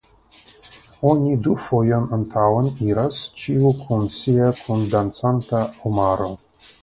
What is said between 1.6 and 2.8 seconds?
fojojn antaŭen